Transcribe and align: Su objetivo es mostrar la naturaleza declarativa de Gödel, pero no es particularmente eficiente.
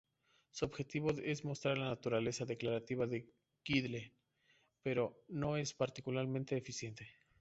Su 0.49 0.65
objetivo 0.65 1.11
es 1.11 1.45
mostrar 1.45 1.77
la 1.77 1.89
naturaleza 1.89 2.43
declarativa 2.43 3.05
de 3.05 3.29
Gödel, 3.63 4.11
pero 4.81 5.23
no 5.27 5.57
es 5.57 5.75
particularmente 5.75 6.57
eficiente. 6.57 7.07